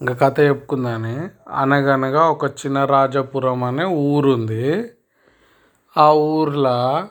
ఇంకా 0.00 0.14
కథ 0.14 0.40
చెప్పుకుందాని 0.40 1.28
అనగనగా 1.50 2.22
ఒక 2.30 2.44
చిన్న 2.44 2.84
రాజపురం 2.84 3.64
అనే 3.64 3.84
ఊరుంది. 3.84 4.90
ఆ 5.96 6.12
ఊర్లో 6.12 7.06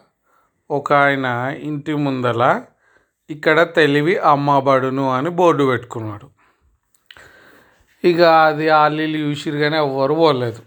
ఒక 0.72 0.94
ఆయన 0.94 1.58
ఇంటి 1.64 1.96
ముందల 1.96 2.62
ఇక్కడ 3.30 3.74
తెలివి 3.76 4.18
అమ్మబడును 4.18 5.12
అని 5.12 5.30
బోర్డు 5.30 5.64
పెట్టుకున్నాడు. 5.64 6.28
ఇక 8.08 8.22
అది 8.22 8.70
ఆలీలు 8.70 9.18
చూసిరు 9.18 9.58
కానీ 9.58 9.78
ఎవ్వరు 9.78 10.14
పోలేదు. 10.14 10.62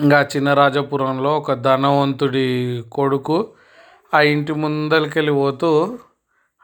ఇంకా 0.00 0.28
చిన్న 0.36 0.54
రాజపురంలో 0.54 1.38
ఒక 1.38 1.52
ధనవంతుడి 1.52 2.48
కొడుకు 2.92 3.38
ఆ 4.14 4.20
ఇంటి 4.20 4.52
ముందరికెళ్ళి 4.52 5.32
పోతూ 5.32 5.98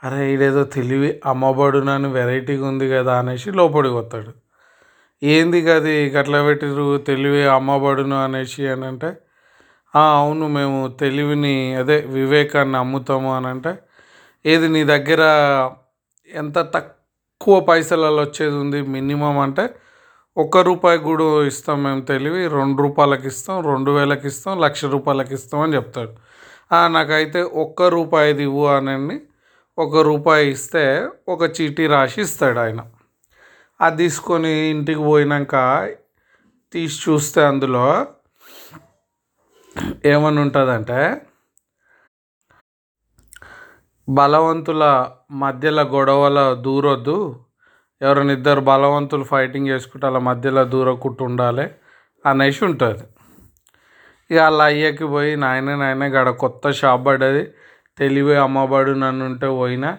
అరే 0.06 0.22
ఈడేదో 0.32 0.62
తెలివి 0.76 1.10
అమ్మబడునని 1.30 2.08
వెరైటీగా 2.18 2.64
ఉంది 2.70 2.86
కదా 2.94 3.12
అనేసి 3.20 3.48
లోపలికి 3.60 3.96
వస్తాడు. 4.00 4.32
ఏంది 5.22 5.60
కది 5.68 5.94
గట్ల 6.16 6.36
పెట్టిరు 6.48 6.86
తెలివి 7.08 7.42
అమ్మబడును 7.56 8.16
అనేసి 8.24 8.62
అని 8.72 8.84
అంటే 8.90 9.10
అవును 9.94 10.46
మేము 10.58 10.80
తెలివిని 11.02 11.54
అదే 11.82 11.96
వివేకాన్ని 12.18 12.76
అమ్ముతాము 12.84 13.30
అని 13.36 13.48
అంటే 13.54 13.72
ఏది 14.44 14.68
నీ 14.74 14.82
దగ్గర 14.94 15.22
ఎంత 16.28 16.58
తక్కువ 16.74 17.54
పైసలలో 17.70 18.20
వచ్చేది 18.26 18.56
ఉంది 18.64 18.80
మినిమం 18.96 19.38
అంటే 19.46 19.64
ఒక్క 20.36 20.56
రూపాయి 20.68 20.98
కూడా 21.08 21.26
ఇస్తాం 21.52 21.78
మేము 21.84 22.02
తెలివి 22.10 22.42
రెండు 22.58 22.78
రూపాయలకి 22.86 23.26
ఇస్తాం 23.32 23.58
రెండు 23.70 23.90
వేలకి 23.96 24.26
ఇస్తాం 24.32 24.54
లక్ష 24.64 24.84
రూపాయలకి 24.94 25.32
ఇస్తాం 25.38 25.60
అని 25.66 25.74
చెప్తాడు. 25.78 26.12
నాకైతే 26.96 27.40
ఒక్క 27.64 27.88
రూపాయిది 27.96 28.44
ఇవ్వు 28.48 28.66
అని 28.76 29.16
ఒక 29.78 29.96
రూపాయి 29.96 30.50
ఇస్తే 30.50 31.08
ఒక 31.28 31.42
చీటీ 31.56 31.86
రాసి 31.86 32.20
ఇస్తాడు 32.20 32.58
ఆయన. 32.58 32.80
అది 33.80 33.96
తీసుకొని 33.96 34.52
ఇంటికి 34.52 35.00
పోయినాక 35.00 35.54
తీసి 36.72 37.10
చూస్తే 37.10 37.44
అందులో 37.44 38.06
ఏమని 40.06 40.40
ఉంటుందంటే 40.40 41.20
బలవంతుల 44.08 44.84
మధ్యలో 45.30 45.82
గొడవల 45.82 46.54
దూరొద్దు. 46.54 47.44
ఎవరైనా 48.02 48.32
ఇద్దరు 48.32 48.60
బలవంతులు 48.60 49.24
ఫైటింగ్ 49.24 49.68
చేసుకుంటే 49.68 50.06
అలా 50.06 50.18
మధ్యలో 50.18 50.64
దూరకుంటూ 50.64 51.24
ఉండాలి 51.24 51.70
అనేసి 52.26 52.64
ఉంటుంది. 52.64 53.04
ఇక 54.30 54.38
అలా 54.38 54.64
అయ్యకి 54.64 55.06
పోయి 55.06 55.36
నాయన 55.36 55.76
నాయన 55.76 56.04
గడ 56.04 56.30
కొత్త 56.30 56.70
షాప్ 56.70 57.06
పడ్డది. 57.06 57.52
తెలివి 57.98 58.34
అమ్మబడు 58.36 58.92
నన్ను 59.02 59.22
ఉంటే 59.24 59.48
పోయినా 59.58 59.90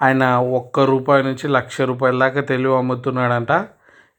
ఆయన 0.00 0.24
ఒక్క 0.58 0.80
రూపాయి 0.92 1.22
నుంచి 1.22 1.46
లక్ష 1.56 1.80
రూపాయల 1.90 2.16
దాకా 2.24 2.42
తెలివి 2.50 2.74
అమ్ముతున్నాడంట. 2.76 3.52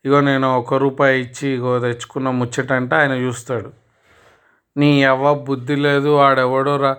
ఇగో 0.05 0.19
నేను 0.21 0.47
ఒక 0.57 0.73
రూపాయి 0.83 1.15
ఇచ్చి 1.21 1.47
ఇగో 1.57 1.79
తెచ్చుకున్న 1.79 2.29
ముచ్చటంట 2.39 2.91
ఆయన 3.01 3.13
చూస్తాడు. 3.25 3.69
నీ 4.75 4.89
ఎవ్వ 5.03 5.33
బుద్ధి 5.47 5.75
లేదు 5.85 6.11
ఆడెవడో 6.27 6.75
రా 6.83 6.91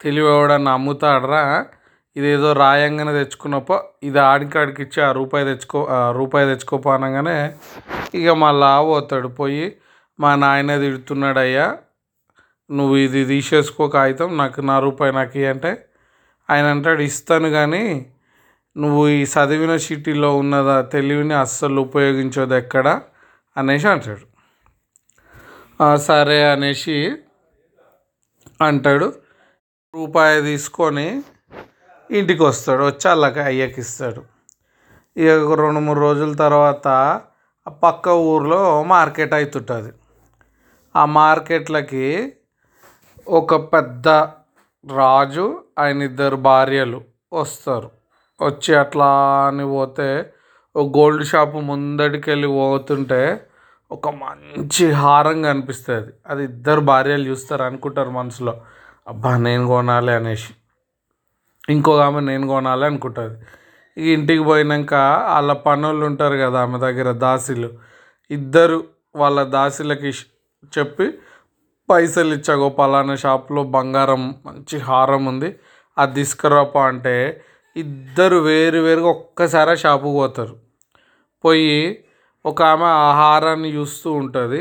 తెలివి 0.00 0.28
ఎవడన్నా 0.36 0.72
అమ్ముతాడరా 0.78 1.42
ఇదేదో 2.16 2.48
రాయంగానే 2.52 3.12
తెచ్చుకున్నప్పో 3.18 3.76
ఇది 4.02 4.18
ఆడికాడికి 4.30 4.80
ఇచ్చి 4.82 5.00
ఆ 5.08 5.10
రూపాయి 5.12 5.44
తెచ్చుకో 5.44 5.80
ఆ 5.98 6.00
రూపాయి 6.18 6.46
తెచ్చుకోపోనగానే 6.50 7.36
ఇక 8.14 8.30
మళ్ళా 8.44 8.70
పోతాడు. 8.90 9.28
పోయి 9.40 9.66
మా 10.18 10.30
నాయన 10.36 10.72
తిడుతున్నాడయ్యా 10.80 11.66
నువ్వు 12.70 12.96
ఇది 12.96 13.24
తీసేసుకో 13.24 13.88
కాగితం 13.88 14.36
నాకు 14.36 14.60
నా 14.60 14.78
రూపాయి 14.80 15.12
నాకు 15.12 15.32
ఇయ్యి 15.34 15.50
అంటే 15.50 15.86
ఆయన 16.50 16.66
అంటాడు 16.66 17.02
ఇస్తాను 17.02 17.50
కానీ 17.50 18.12
నువ్వు 18.76 19.08
ఈ 19.08 19.22
చదివిన 19.22 19.76
సిటీలో 19.76 20.36
ఉన్నదా 20.36 20.82
తెలివిని 20.82 21.34
అస్సలు 21.34 21.80
ఉపయోగించదు 21.80 22.54
ఎక్కడ? 22.54 23.00
అనేసి 23.56 23.88
అంటాడు. 23.88 24.26
సరే 25.98 26.50
అనేసి 26.50 27.12
అంటాడు. 28.60 29.12
రూపాయి 29.94 30.42
తీసుకొని 30.42 31.22
ఇంటికి 32.10 32.42
వస్తాడు 32.42 32.82
వచ్చి 32.82 33.08
వాళ్ళకి 33.08 33.40
అయ్యకి 33.40 33.80
ఇస్తాడు. 33.80 34.22
ఇక 35.16 35.60
రెండు 35.60 35.80
మూడు 35.80 36.00
రోజుల 36.00 36.32
తర్వాత 36.32 36.86
పక్క 37.82 38.08
ఊర్లో 38.08 38.82
మార్కెట్ 38.82 39.34
అవుతుంటుంది 39.34 39.92
ఆ 40.96 41.04
మార్కెట్లకి 41.04 42.32
ఒక 43.30 43.72
పెద్ద 43.72 44.08
రాజు 44.94 45.62
ఆయన 45.78 46.02
ఇద్దరు 46.02 46.36
భార్యలు 46.36 47.00
వస్తారు. 47.32 47.90
వచ్చి 48.42 48.74
అట్లా 48.74 49.06
అని 49.46 49.64
పోతే 49.64 50.32
ఒక 50.76 50.96
గోల్డ్ 50.96 51.24
షాప్ 51.26 51.54
ముందటికి 51.54 52.30
వెళ్ళి 52.30 52.48
పోతుంటే 52.48 53.46
ఒక 53.92 54.08
మంచి 54.08 54.92
హారం 54.92 55.42
కనిపిస్తుంది. 55.42 56.12
అది 56.26 56.44
ఇద్దరు 56.44 56.80
భార్యలు 56.80 57.22
చూస్తారు 57.22 57.62
అనుకుంటారు 57.62 58.10
మనసులో. 58.10 58.60
అబ్బా 59.08 59.36
నేను 59.36 59.66
కొనాలి 59.66 60.12
అనేసి. 60.12 60.54
ఇంకొక 61.68 62.00
ఆమె 62.00 62.20
నేను 62.20 62.46
కొనాలి 62.48 62.84
అనుకుంటుంది. 62.84 63.38
ఇక 63.98 64.06
ఇంటికి 64.06 64.44
పోయినాక 64.44 64.94
వాళ్ళ 65.28 65.52
పనులు 65.52 66.06
ఉంటారు 66.06 66.36
కదా 66.36 66.60
ఆమె 66.60 66.78
దగ్గర 66.78 67.12
దాసీలు. 67.12 67.70
ఇద్దరు 68.30 68.84
వాళ్ళ 69.16 69.42
దాసీలకి 69.42 70.12
చెప్పి 70.78 71.18
పైసలు 71.90 72.32
ఇచ్చాగో 72.34 72.68
పలానా 72.78 73.14
షాప్లో 73.14 73.62
బంగారం 73.76 74.22
మంచి 74.46 74.76
హారం 74.88 75.22
ఉంది 75.32 75.50
అది 75.98 76.14
తీసుకురాపా 76.14 76.82
అంటే 76.86 77.14
ఇద్దరు 77.76 78.38
వేరు 78.48 78.78
వేరుగా 78.78 79.08
ఒక్కసారి 79.16 79.74
షాపుకు 79.76 79.82
షాపుకి 79.82 80.14
పోతారు. 80.20 80.54
పోయి 81.44 81.74
ఒక 82.44 82.62
ఆమె 82.72 82.88
ఆహారాన్ని 83.10 83.70
చూస్తూ 83.76 84.08
ఉంటుంది 84.12 84.60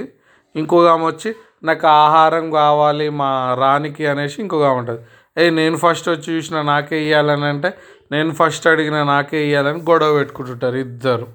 ఇంకొక 0.56 0.88
ఆమె 0.88 1.06
వచ్చి 1.06 1.29
నాకు 1.63 1.88
ఆహారం 1.88 2.45
కావాలి 2.51 3.07
మా 3.22 3.29
రాణికి 3.59 4.07
అనేసి 4.07 4.38
ఇంకొక 4.41 4.63
ఆమె 4.63 4.79
ఉంటుంది. 4.79 5.01
ఏ 5.38 5.50
నేను 5.50 5.78
ఫస్ట్ 5.78 6.07
వచ్చి 6.09 6.29
చూసిన 6.35 6.62
నాకే 6.62 6.97
ఇవ్వాలని 7.07 7.45
అంటే 7.45 7.69
నేను 8.12 8.31
ఫస్ట్ 8.39 8.66
అడిగిన 8.68 8.97
నాకే 9.03 9.41
ఇవ్వాలని 9.50 9.81
గొడవ 9.89 10.13
పెట్టుకుంటుంటారు 10.13 10.78
ఇద్దరు. 10.85 11.28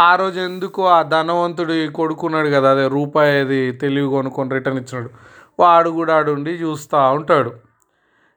ఆ 0.00 0.16
రోజు 0.16 0.40
ఎందుకు 0.40 0.88
ఆ 0.88 1.02
ధనవంతుడి 1.02 1.88
కొడుకున్నాడు 1.88 2.48
కదా? 2.48 2.70
అదే 2.70 2.88
రూపాయి 2.88 3.40
అది 3.40 3.72
తెలివి 3.72 4.08
కొనుక్కొని 4.08 4.50
రిటర్న్ 4.50 4.78
ఇచ్చినాడు. 4.80 5.10
వాడు 5.58 5.90
కూడా 5.90 6.16
ఆడుండి 6.16 6.50
చూస్తూ 6.50 6.98
ఉంటాడు. 7.10 7.50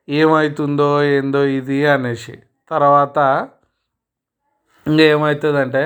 ఏమవుతుందో 0.09 1.03
ఏందో 1.03 1.43
ఇది 1.43 1.85
అనేసి. 1.85 2.35
తర్వాత 2.71 3.17
ఇంకేమవుతుందంటే 4.87 5.83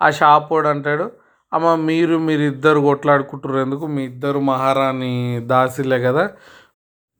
ఆ 0.00 0.10
షాప్ 0.10 0.52
వాడు 0.52 0.68
అంటాడు 0.68 1.06
అమ్మ 1.52 1.74
మీరు 1.74 2.18
మీరు 2.18 2.42
ఇద్దరు 2.42 2.80
కొట్లాడుకుంటారు 2.80 3.58
ఎందుకు? 3.58 3.86
మీ 3.86 4.02
ఇద్దరు 4.04 4.38
మహారాణి 4.38 5.12
దాసిలే 5.44 5.98
కదా. 6.00 6.24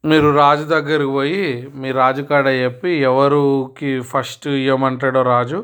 మీరు 0.04 0.28
రాజు 0.36 0.64
దగ్గరికి 0.64 1.10
పోయి 1.10 1.42
మీ 1.74 1.92
రాజు 1.92 2.22
కాడ 2.22 2.46
చెప్పి 2.48 2.90
ఎవరికి 3.10 3.90
ఫస్ట్ 4.02 4.46
ఇవ్వమంటాడో 4.48 5.22
రాజు. 5.22 5.60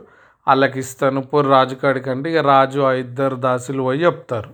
వాళ్ళకి 0.46 0.78
ఇస్తాను 0.84 1.20
పోరు 1.30 1.48
రాజు 1.56 1.74
కాడికి 1.82 2.08
అంటే 2.10 2.26
ఇక 2.32 2.40
రాజు 2.52 2.80
ఆ 2.88 2.92
ఇద్దరు 3.04 3.36
దాసులు 3.46 3.82
పోయి 3.82 4.00
చెప్తారు. 4.04 4.50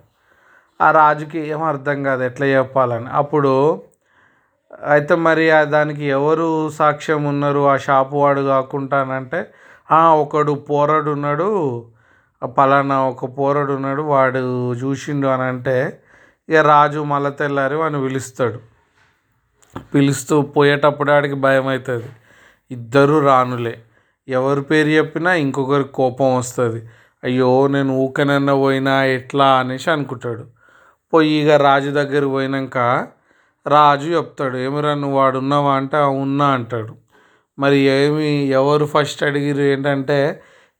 ఆ 0.79 0.87
రాజుకి 0.99 1.39
ఏం 1.53 1.61
అర్థం 1.71 1.97
కాదు 2.07 2.21
ఎట్లా 2.29 2.47
చెప్పాలని. 2.57 3.09
అప్పుడు 3.21 3.53
అయితే 4.93 5.13
మరి 5.27 5.45
దానికి 5.75 6.03
ఎవరు 6.17 6.47
సాక్ష్యం 6.79 7.21
ఉన్నారు? 7.31 7.61
ఆ 7.73 7.75
షాపు 7.85 8.15
వాడు 8.23 8.41
కాకుండానంటే 8.53 9.39
ఒకడు 10.23 10.53
పోరడు 10.69 11.09
ఉన్నాడు 11.17 11.47
పలానా 12.41 12.97
ఒక 13.11 13.25
పోరడు 13.37 13.71
ఉన్నాడు 13.77 14.01
వాడు 14.13 14.41
చూసిండు 14.81 15.27
అని 15.35 15.45
అంటే 15.51 15.77
ఇక 16.49 16.59
రాజు 16.73 16.99
మళ్ళా 17.13 17.31
తెల్లారి 17.41 17.75
వాడిని 17.81 17.99
పిలుస్తాడు. 18.05 18.59
పిలుస్తూ 19.93 20.35
పోయేటప్పుడు 20.55 21.11
ఆడికి 21.17 21.37
భయం 21.45 21.67
అవుతుంది. 21.73 22.09
ఇద్దరు 22.71 23.15
రానులే 23.27 23.75
ఎవరి 24.37 24.61
పేరు 24.61 24.87
చెప్పినా 24.87 25.33
ఇంకొకరికి 25.33 25.89
కోపం 25.89 26.29
వస్తుంది. 26.37 26.79
అయ్యో 27.23 27.67
నేను 27.67 27.93
ఊకనన్నా 27.97 28.53
పోయినా 28.55 29.05
ఎట్లా 29.05 29.47
అనేసి 29.59 29.91
అనుకుంటాడు. 29.91 30.43
పోయి 31.13 31.33
ఇక 31.41 31.51
రాజు 31.51 31.89
దగ్గర 31.89 32.25
పోయినాక 32.25 32.77
రాజు 33.67 34.07
చెప్తాడు 34.09 34.57
ఏమిరా 34.57 34.93
నువ్వు 34.93 35.17
వాడు 35.17 35.37
ఉన్నావా? 35.39 35.71
అంటే 35.75 35.97
ఉన్నా 35.97 36.47
అంటాడు. 36.47 36.93
మరి 37.59 37.77
ఏమి 37.77 38.27
ఎవరు 38.59 38.85
ఫస్ట్ 38.85 39.23
అడిగిరు 39.23 39.61
ఏంటంటే 39.61 40.19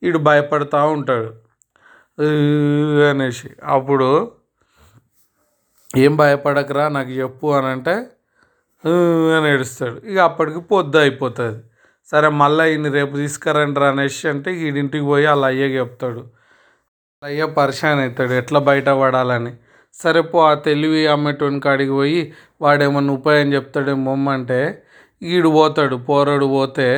వీడు 0.03 0.17
భయపడతా 0.17 0.85
ఉంటాడు. 0.85 1.31
అనేసి. 3.09 3.49
అప్పుడు 3.63 4.09
ఏం 5.97 6.13
భయపడకరా 6.17 6.87
నాకు 6.89 7.09
చెప్పు 7.09 7.47
అని 7.57 7.67
అంటే 7.67 7.95
అని 9.37 9.47
ఏడుస్తాడు. 9.53 9.97
ఇక 10.05 10.17
అప్పటికి 10.19 10.59
పొద్దు 10.59 10.97
అయిపోతుంది. 10.97 11.59
సరే 12.11 12.29
మళ్ళీ 12.41 12.63
ఈయన 12.73 12.87
రేపు 12.97 13.13
తీసుకురండి 13.21 13.79
అనేసి 13.89 14.23
అంటే 14.31 14.49
వీడింటికి 14.61 15.05
పోయి 15.11 15.25
వాళ్ళ 15.29 15.43
అయ్యకి 15.51 15.75
చెప్తాడు. 15.81 16.21
అయ్య 17.23 17.45
పరిశాన్ 17.59 17.99
అవుతాడు 17.99 18.33
ఎట్లా 18.41 18.59
బయటపడాలని 18.69 19.51
సరే 19.95 20.21
పో 20.31 20.39
ఆ 20.49 20.53
తెలివి 20.67 21.01
అమ్మేటోని 21.13 21.59
కాడికి 21.59 21.91
పోయి 21.91 22.21
వాడేమన్నా 22.61 23.13
ఉపాయం 23.19 23.47
చెప్తాడేమో 23.53 24.13
అంటే 24.35 24.59
ఈడు 25.31 25.49
పోతాడు 25.57 25.95
పోరడు 26.09 26.47
పోతే 26.57 26.89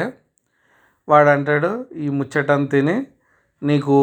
వాడంటాడు 1.08 1.72
ఈ 2.06 2.08
ముచ్చటం 2.18 2.62
తిని 2.66 2.98
నీకు 3.62 3.98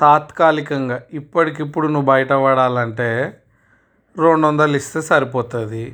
తాత్కాలికంగా 0.00 0.98
ఇప్పటికిప్పుడు 1.20 1.86
నువ్వు 1.86 2.08
బయటపడాలంటే 2.12 3.08
రెండు 4.16 4.46
వందలు 4.46 4.76
ఇస్తే 4.80 5.00
సరిపోతుంది. 5.10 5.84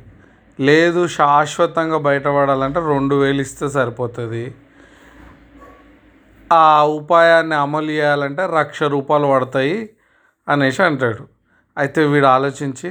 లేదు 0.67 1.01
శాశ్వతంగా 1.17 1.97
బయటపడాలంటే 2.07 2.79
రెండు 2.93 3.15
వేలు 3.21 3.41
ఇస్తే 3.45 3.67
సరిపోతుంది. 3.75 4.43
ఆ 6.51 6.65
ఉపాయాన్ని 6.99 7.55
అమలు 7.65 7.89
చేయాలంటే 7.97 8.43
లక్ష 8.57 8.79
రూపాయలు 8.95 9.27
పడతాయి 9.33 9.77
అనేసి 10.47 10.81
అంటాడు. 10.87 11.23
అయితే 11.77 12.01
వీడు 12.11 12.27
ఆలోచించి 12.37 12.89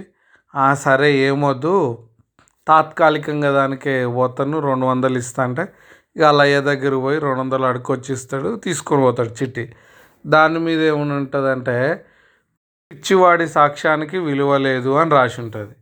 సరే 0.85 1.09
ఏమొద్దు. 1.29 1.75
తాత్కాలికంగా 2.67 3.51
దానికే 3.59 3.95
పోతాను 4.19 4.57
రెండు 4.69 4.87
వందలు 4.91 5.19
ఇస్తా 5.23 5.43
అంటే 5.49 5.65
ఇక 6.17 6.23
అల్లయ్య 6.31 6.57
దగ్గర 6.71 6.95
పోయి 7.05 7.19
రెండు 7.27 7.41
వందలు 7.43 7.67
అడుకొచ్చి 7.71 8.11
ఇస్తాడు 8.17 8.51
తీసుకొని 8.65 9.03
పోతాడు 9.07 9.33
చిట్టి. 9.41 9.65
దాని 10.25 10.59
మీద 10.67 10.81
ఏమని 10.93 11.15
ఉంటుందంటే 11.21 11.77
పిచ్చివాడి 12.91 13.47
సాక్ష్యానికి 13.59 14.19
విలువ 14.29 14.57
లేదు 14.69 14.93
అని 15.03 15.13
రాసి 15.19 15.39
ఉంటుంది. 15.45 15.75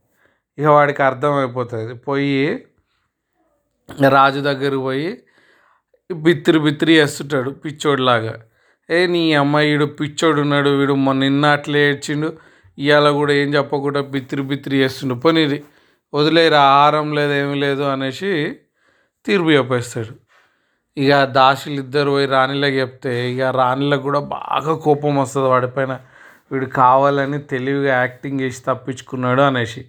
ఇక 0.58 0.66
వాడికి 0.76 1.02
అర్థమైపోతుంది. 1.08 1.92
పోయి 2.06 2.36
రాజు 4.16 4.40
దగ్గరకు 4.48 4.82
పోయి 4.88 5.10
బిత్తిరి 6.10 6.58
బిత్తిరి 6.66 6.92
వేస్తుంటాడు 7.00 7.50
పిచ్చోడిలాగా. 7.62 8.34
ఏ 8.88 8.98
నీ 9.14 9.22
అమ్మాయి 9.42 9.66
వీడు 9.70 9.86
పిచ్చోడు 9.98 10.38
ఉన్నాడు 10.44 10.70
వీడు 10.78 10.94
మొన్న 11.06 11.20
నిన్న 11.26 11.46
అట్లే 11.56 11.80
ఏడ్చిండు 11.90 12.28
ఇవాళ 12.78 13.08
కూడా 13.18 13.32
ఏం 13.42 13.48
చెప్పకుండా 13.56 14.00
బిత్తిరి 14.14 14.42
బిత్తిరి 14.50 14.76
చేస్తుండు. 14.82 15.14
పోనీది 15.24 15.58
వదిలేరా 16.12 16.60
ఆహారం 16.74 17.08
లేదు 17.18 17.34
ఏమి 17.42 17.56
లేదు 17.64 17.84
అనేసి 17.94 18.30
తీర్పు 19.26 19.50
చెప్పేస్తాడు. 19.58 20.12
ఇక 20.96 21.12
దాసులు 21.38 21.78
ఇద్దరు 21.84 22.10
పోయి 22.14 22.26
రాణిలకు 22.34 22.76
చెప్తే 22.82 23.12
ఇక 23.32 23.50
రాణిలకు 23.60 24.04
కూడా 24.08 24.20
బాగా 24.36 24.72
కోపం 24.86 25.14
వస్తుంది 25.22 25.48
వాడిపైన 25.54 25.94
వీడు 26.52 26.66
కావాలని 26.80 27.38
తెలివిగా 27.52 27.92
యాక్టింగ్ 28.02 28.40
చేసి 28.44 28.60
తప్పించుకున్నాడు 28.68 29.42
అనేసి. 29.50 29.82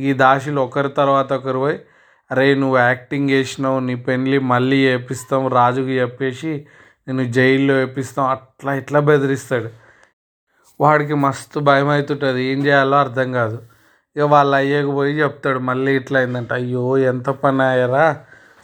ఈ 0.00 0.12
దాసులు 0.12 0.60
ఒకరి 0.60 0.88
తర్వాత 0.88 1.32
ఒకరు 1.32 1.58
పోయి 1.58 1.78
అరే 2.30 2.54
నువ్వు 2.54 2.78
యాక్టింగ్ 2.78 3.30
చేసినావు 3.30 3.78
నీ 3.80 3.94
పెళ్ళి 3.94 4.38
మళ్ళీ 4.38 4.78
చేపిస్తాం 4.86 5.46
రాజుకి 5.48 5.94
చెప్పేసి 6.00 6.52
నేను 7.08 7.24
జైల్లో 7.32 7.74
వేపిస్తాం. 7.74 8.24
అట్లా 8.26 8.72
ఇట్లా 8.74 9.00
బెదిరిస్తాడు. 9.00 9.70
వాడికి 10.80 11.14
మస్తు 11.14 11.60
భయం 11.60 11.88
అవుతుంటుంది. 11.88 12.42
ఏం 12.44 12.58
చేయాలో 12.66 12.96
అర్థం 12.96 13.32
కాదు. 13.32 13.58
ఇక 14.16 14.22
వాళ్ళ 14.22 14.52
అయ్యకు 14.54 14.90
పోయి 14.90 15.12
చెప్తాడు. 15.20 15.58
మళ్ళీ 15.58 15.92
ఇట్లా 15.96 16.18
అయిందంట. 16.18 16.52
అయ్యో 16.52 16.98
ఎంత 16.98 17.28
పని 17.42 17.62
అయ్యారా? 17.62 18.06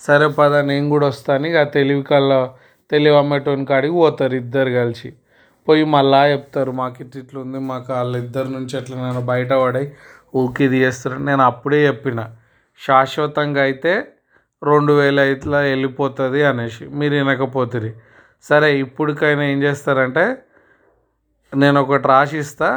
సరే 0.01 0.27
పద 0.39 0.55
నేను 0.55 0.89
కూడా 0.89 1.07
వస్తాను. 1.07 1.47
ఇక 1.47 1.63
తెలివి 1.75 2.03
కళ్ళ 2.03 2.33
తెలివి 2.91 3.17
అమ్మేటోని 3.17 3.65
కాడికి 3.65 3.95
పోతారు 3.95 4.35
ఇద్దరు 4.35 4.71
కలిసి. 4.71 5.13
పోయి 5.69 5.85
మళ్ళా 5.85 6.21
చెప్తారు 6.27 6.73
మాకు 6.73 6.97
ఇట్లా 7.01 7.23
ఇట్లా 7.23 7.41
ఉంది 7.41 7.59
మాకు 7.59 7.93
వాళ్ళిద్దరి 7.93 8.51
నుంచి 8.51 8.75
ఎట్లా 8.79 8.97
నేను 8.97 9.23
బయటపడి 9.27 9.85
ఊకి 10.37 10.67
తీయేస్తారు 10.69 11.19
నేను 11.29 11.43
అప్పుడే 11.43 11.79
చెప్పిన. 11.87 12.21
శాశ్వతంగా 12.81 13.63
అయితే 13.69 13.93
రెండు 14.63 14.93
వేల 14.93 15.19
ఇట్లా 15.35 15.59
వెళ్ళిపోతుంది 15.67 16.41
అనేసి 16.43 16.85
మీరు 16.99 17.15
వినకపోతుంది 17.15 17.91
సరే 18.45 18.69
ఇప్పటికైనా 18.79 19.45
ఏం 19.53 19.59
చేస్తారంటే 19.63 20.25
నేను 21.53 21.79
ఒకటి 21.81 22.07
రాసిస్తా 22.09 22.69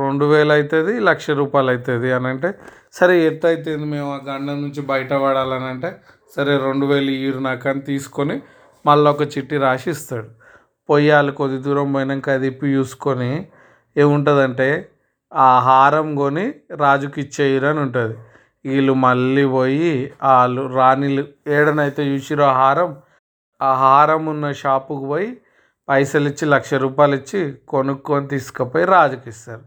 రెండు 0.00 0.24
వేలు 0.24 0.52
అవుతుంది 0.52 0.92
లక్ష 1.08 1.26
రూపాయలు 1.40 1.70
అవుతుంది 1.70 2.08
అని 2.12 2.26
అంటే 2.26 2.48
సరే 2.92 3.14
ఎట్టయితుంది 3.26 3.86
మేము 3.86 4.08
ఆ 4.14 4.18
గండం 4.28 4.56
నుంచి 4.62 4.82
బయటపడాలని 4.82 5.68
అంటే 5.72 5.90
సరే 6.36 6.52
రెండు 6.58 6.86
వేలు 6.86 7.12
ఈరు 7.24 7.40
నాకు 7.40 7.68
అని 7.68 7.82
తీసుకొని 7.90 8.36
మళ్ళీ 8.84 9.06
ఒక 9.10 9.22
చిట్టి 9.34 9.56
రాసిస్తాడు. 9.58 10.28
పొయ్యాలి 10.88 11.32
కొద్ది 11.32 11.58
దూరం 11.58 11.88
పోయినాక 11.92 12.30
అది 12.30 12.46
ఇప్పి 12.46 12.66
చూసుకొని 12.74 13.30
ఏముంటుందంటే 13.96 14.68
ఆ 15.34 15.48
హారం 15.58 16.14
కొని 16.14 16.44
రాజుకి 16.80 17.20
ఇచ్చేయరు 17.20 17.66
అని 17.66 17.80
ఉంటుంది. 17.80 18.16
వీళ్ళు 18.66 18.92
మళ్ళీ 18.92 19.44
పోయి 19.46 20.12
వాళ్ళు 20.22 20.62
రాణిలు 20.76 21.24
ఏడనైతే 21.46 22.02
చూసిరో 22.02 22.44
ఆ 22.44 22.52
హారం 22.52 22.90
ఆ 23.60 23.74
హారం 23.74 24.26
ఉన్న 24.26 24.52
షాపుకు 24.52 25.06
పోయి 25.08 25.28
పైసలు 25.88 26.28
ఇచ్చి 26.28 26.44
లక్ష 26.46 26.74
రూపాయలు 26.74 27.14
ఇచ్చి 27.14 27.40
కొనుక్కొని 27.68 28.28
తీసుకుపోయి 28.28 28.84
రాజుకి 28.84 29.28
ఇస్తారు. 29.28 29.64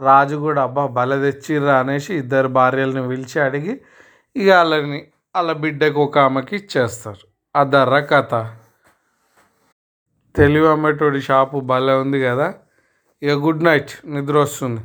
రాజు 0.00 0.36
కూడా 0.36 0.62
అబ్బా 0.62 0.86
బల 0.86 1.12
తెచ్చిర్రా 1.24 1.78
అనేసి 1.80 2.14
ఇద్దరు 2.14 2.48
భార్యలను 2.48 3.08
పిలిచి 3.08 3.40
అడిగి 3.40 3.74
ఇక 4.36 4.48
వాళ్ళని 4.50 5.00
వాళ్ళ 5.36 5.52
బిడ్డకు 5.52 6.00
ఒక 6.00 6.18
ఆమెకి 6.18 6.56
ఇచ్చేస్తారు. 6.56 7.22
అదర్ర 7.54 8.00
కథ. 8.12 8.32
తెలివి 10.34 10.68
అమ్మేటోడి 10.68 11.20
షాపు 11.20 11.60
భలే 11.60 11.94
ఉంది 11.94 12.20
కదా. 12.20 12.54
ఇక 13.22 13.32
గుడ్ 13.44 13.64
నైట్ 13.64 13.92
నిద్ర 14.06 14.38
వస్తుంది. 14.38 14.82